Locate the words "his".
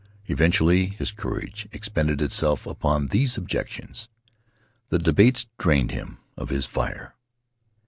0.87-1.11, 6.49-6.65